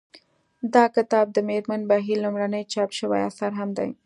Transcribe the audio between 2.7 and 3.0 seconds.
چاپ